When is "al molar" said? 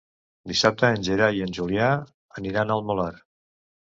2.77-3.11